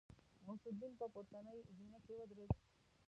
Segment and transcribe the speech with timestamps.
[0.45, 2.51] غوث الدين په پورتنۍ زينه کې ودرېد.